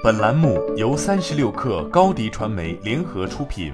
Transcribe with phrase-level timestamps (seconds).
[0.00, 3.72] 本栏目由三十六氪高低传媒联合出品。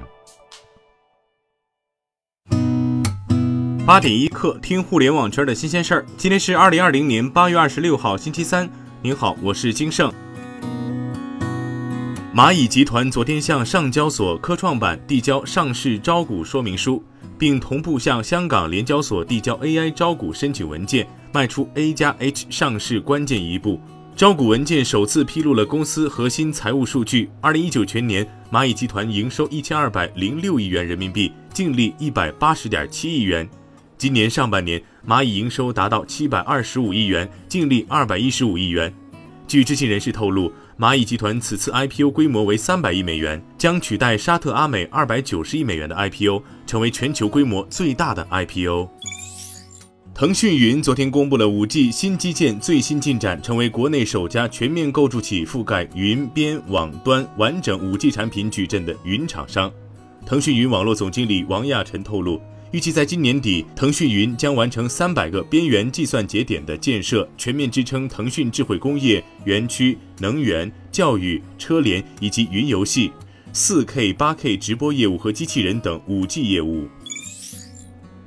[3.84, 6.06] 八点一刻，听互联网圈的新鲜事儿。
[6.16, 8.66] 今天是二零二零年八月二十六号，星期三。
[9.02, 10.10] 您好，我是金盛。
[12.34, 17.04] 蚂蚁集团昨天向上交所科创板递交上市招股说明书，
[17.36, 23.78] 并同步向香港联交所递交 AI 招股申请文件，迈出 A 加 H 上市关键一步。
[24.16, 27.28] 招股文件首次披露了公司核心财务数据。
[27.40, 33.48] 二零一九全年，蚂蚁集团营收一千二百零六亿元人民币，净利一百八十点七亿元。
[33.98, 38.94] 今年上半年，蚂蚁营收达到七百二十五亿元，净利二百一十五亿元。
[39.48, 48.88] 据知情人士透露，蚂蚁集团此次 IPO 规模为三百亿美元，将取代沙特阿美二百九十亿美元的 IPO，成为全球规模最大的 IPO。
[50.14, 59.68] 腾讯云昨天公布了 5G 新基建最新进展，成为国内首家全面构筑起覆盖云边网端完整 5G 产品矩阵的云厂商。
[60.24, 73.10] 腾讯云网络总经理王亚晨透露，预计在今年底，腾讯云将完成三百个边缘计算节点的建设，全面支撑腾讯智慧工业园区、能源、教育、车联以及云游戏、
[73.52, 76.86] 4K、8K 直播业务和机器人等 5G 业务。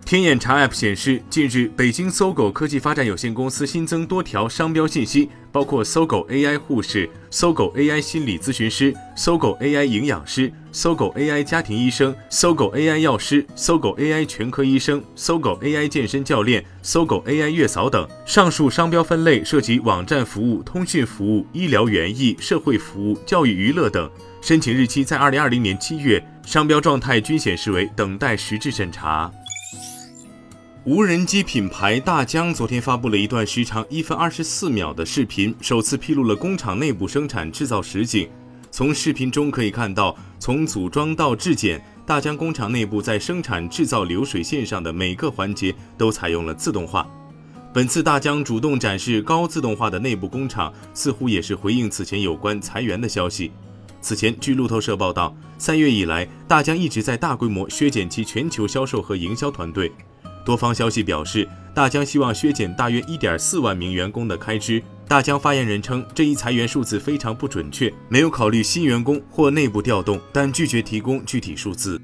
[0.08, 15.59] 天眼查 App 显示，近日北京搜狗科技发展有限公司新增多条商标信息，包括搜狗 AI 护士、搜狗 AI 心理咨询师、搜狗 AI 营养师、搜狗 AI 家庭医生、搜狗 AI 药师、搜狗 AI 全科医生、搜狗
[15.61, 18.08] AI 健身教练、搜狗 AI 月嫂等。
[18.25, 24.09] 上述商标分类涉及网站服务、通讯服务、医疗园艺、社会服务、教育娱乐等。
[24.39, 29.30] 申请日期在二零二零年七月，商标状态均显示为等待实质审查。
[30.88, 38.30] 无人机品牌大疆昨天发布了一段时长一分二十四秒的视频，首次披露了工厂内部生产制造实景。
[38.71, 47.05] 从视频中可以看到，从组装到质检，大疆工厂内部在生产制造流水线上的每个环节都采用了自动化。
[47.73, 53.52] 本次大疆主动展示高自动化的内部工厂，似乎也是回应此前有关裁员的消息。
[53.99, 59.92] 此前，据路透社报道，三月以来，大疆一直在大规模削减其全球销售和营销团队。
[60.47, 64.81] 多方消息表示，大疆希望削减大约一点四万名员工的开支。
[65.05, 72.02] 大疆发言人称，这一裁员数字非常不准确，没有考虑新员工或内部调动，但拒绝提供具体数字。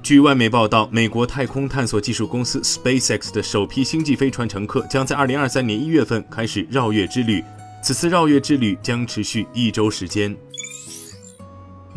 [0.00, 7.42] 据外媒报道，美国太空探索技术公司 SpaceX 的首批星际飞船乘客将在二零二三年一月份开始绕月之旅，
[7.82, 10.36] 此次绕月之旅将持续一周时间。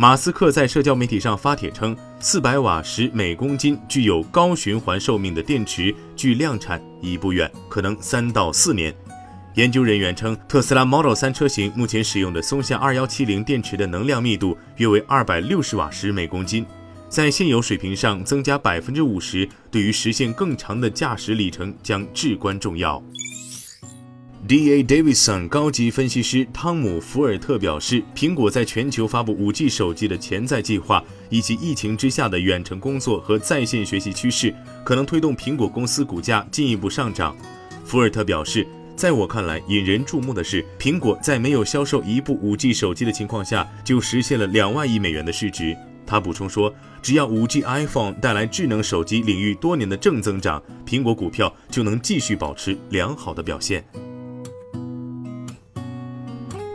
[0.01, 8.91] 马斯克在社交媒体上发帖称，四百瓦时每公斤具有高循环寿命的电池距量产已不远，可能三到四年。
[9.53, 16.66] 研究人员称，特斯拉 Model 3车型目前使用的松下二幺七零电池的能量密度约为二百六十瓦时每公斤，
[17.07, 23.00] 在现有水平上增加百分之五十，对于实现更长的驾驶里程将至关重要。
[24.47, 24.84] D.A.
[24.84, 34.53] Davidson 高级分析师汤姆·福尔特表示，苹果在全球发布 5G 手机的潜在计划，以及疫情之下的远程工作和在线学习趋势，
[34.84, 37.38] 可能推动苹果公司股价进一步上涨。
[37.85, 45.78] 福尔特表示，在我看来，引人注目的是，苹果在没有销售一部 5G 手机的情况下，就实现了两万亿美元的市值。
[46.06, 53.85] 他补充说，只要 5G iPhone 带来智能手机领域多年的正增长，苹果股票就能继续保持良好的表现。